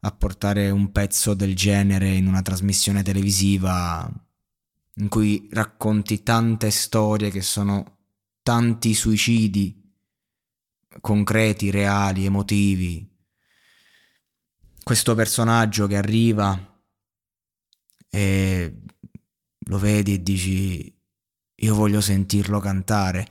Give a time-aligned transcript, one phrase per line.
[0.00, 4.10] a portare un pezzo del genere in una trasmissione televisiva
[4.94, 7.98] in cui racconti tante storie che sono
[8.42, 9.80] tanti suicidi
[11.00, 13.08] concreti, reali, emotivi.
[14.82, 16.82] Questo personaggio che arriva
[18.08, 18.82] e
[19.58, 20.98] lo vedi e dici
[21.54, 23.28] io voglio sentirlo cantare.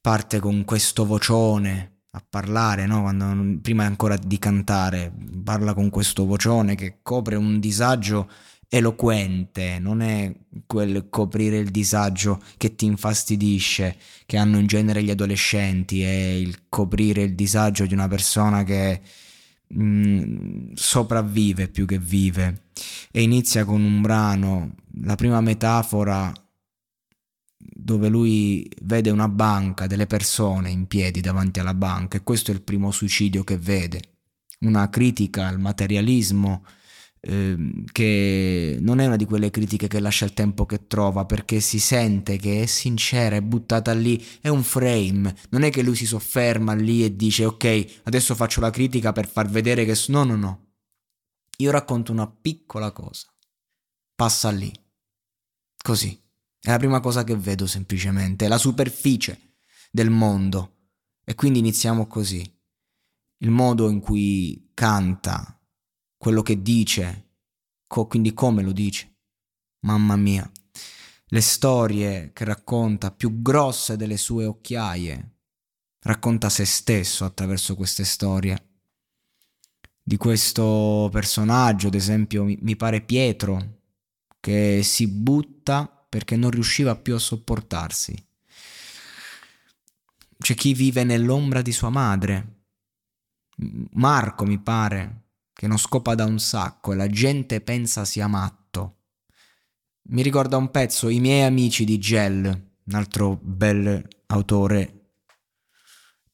[0.00, 3.02] Parte con questo vocione a parlare, no?
[3.02, 5.12] Quando, prima ancora di cantare,
[5.44, 8.28] parla con questo vocione che copre un disagio
[8.68, 10.34] eloquente, non è
[10.66, 16.62] quel coprire il disagio che ti infastidisce, che hanno in genere gli adolescenti, è il
[16.70, 19.00] coprire il disagio di una persona che
[19.78, 22.62] mm, sopravvive più che vive.
[23.10, 26.32] E inizia con un brano, la prima metafora
[27.58, 32.54] dove lui vede una banca, delle persone in piedi davanti alla banca e questo è
[32.54, 34.00] il primo suicidio che vede,
[34.60, 36.64] una critica al materialismo
[37.20, 37.56] eh,
[37.92, 41.78] che non è una di quelle critiche che lascia il tempo che trova perché si
[41.78, 46.06] sente che è sincera, è buttata lì, è un frame, non è che lui si
[46.06, 49.94] sofferma lì e dice ok adesso faccio la critica per far vedere che...
[50.08, 50.64] No, no, no.
[51.58, 53.26] Io racconto una piccola cosa,
[54.14, 54.70] passa lì,
[55.82, 56.24] così
[56.66, 59.54] è la prima cosa che vedo semplicemente, è la superficie
[59.88, 60.88] del mondo.
[61.24, 62.42] E quindi iniziamo così.
[63.38, 65.60] Il modo in cui canta,
[66.16, 67.34] quello che dice,
[67.86, 69.18] co- quindi come lo dice.
[69.82, 70.50] Mamma mia.
[71.26, 75.36] Le storie che racconta, più grosse delle sue occhiaie,
[76.00, 78.80] racconta se stesso attraverso queste storie.
[80.02, 83.82] Di questo personaggio, ad esempio, mi, mi pare Pietro,
[84.40, 88.16] che si butta perché non riusciva più a sopportarsi.
[90.38, 92.62] C'è chi vive nell'ombra di sua madre.
[93.90, 99.00] Marco, mi pare, che non scopa da un sacco e la gente pensa sia matto.
[100.04, 105.10] Mi ricorda un pezzo I miei amici di Gel, un altro bel autore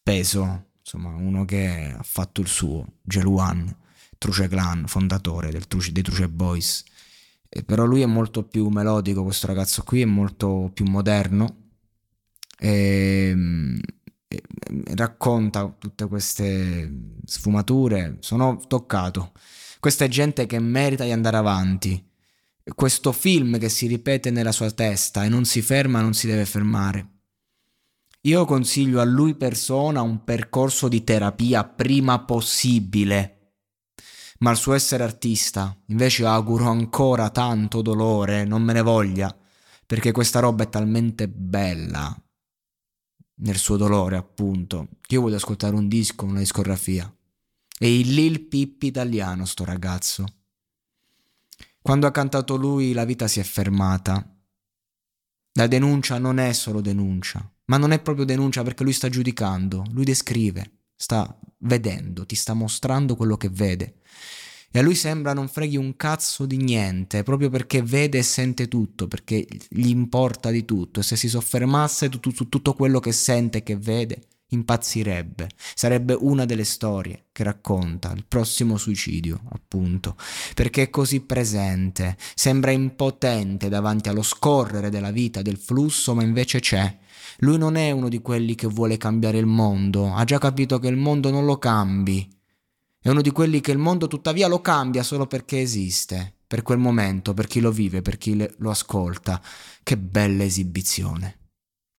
[0.01, 3.77] peso, insomma, uno che ha fatto il suo, Geluan,
[4.17, 6.85] Truce Clan, fondatore Truce, dei Truce Boys
[7.67, 11.57] però lui è molto più melodico, questo ragazzo qui è molto più moderno
[12.59, 13.37] e,
[14.27, 14.43] e
[14.95, 18.17] racconta tutte queste sfumature.
[18.21, 19.33] Sono toccato.
[19.79, 22.03] Questa è gente che merita di andare avanti.
[22.75, 26.47] Questo film che si ripete nella sua testa e non si ferma, non si deve
[26.47, 27.09] fermare.
[28.23, 33.42] Io consiglio a lui persona un percorso di terapia prima possibile
[34.43, 39.35] ma al suo essere artista invece auguro ancora tanto dolore, non me ne voglia,
[39.87, 42.15] perché questa roba è talmente bella
[43.37, 47.13] nel suo dolore, appunto, io voglio ascoltare un disco, una discografia.
[47.79, 50.25] E il Lil Pippi italiano, sto ragazzo.
[51.81, 54.25] Quando ha cantato lui la vita si è fermata.
[55.55, 59.85] La denuncia non è solo denuncia, ma non è proprio denuncia perché lui sta giudicando,
[59.91, 63.97] lui descrive, sta vedendo, ti sta mostrando quello che vede.
[64.71, 68.69] E a lui sembra non freghi un cazzo di niente, proprio perché vede e sente
[68.69, 71.01] tutto, perché gli importa di tutto.
[71.01, 75.49] E se si soffermasse su tutto quello che sente e che vede, impazzirebbe.
[75.75, 80.17] Sarebbe una delle storie che racconta il prossimo suicidio, appunto,
[80.55, 86.61] perché è così presente, sembra impotente davanti allo scorrere della vita, del flusso, ma invece
[86.61, 86.99] c'è.
[87.39, 90.89] Lui non è uno di quelli che vuole cambiare il mondo, ha già capito che
[90.89, 92.29] il mondo non lo cambi.
[93.01, 96.79] È uno di quelli che il mondo tuttavia lo cambia solo perché esiste, per quel
[96.79, 99.43] momento, per chi lo vive, per chi lo ascolta.
[99.83, 101.42] Che bella esibizione.